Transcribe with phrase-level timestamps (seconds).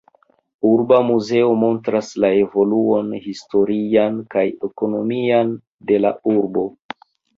[0.67, 5.53] Urba muzeo montras la evoluon historian kaj ekonomian
[5.93, 6.65] de la urbo.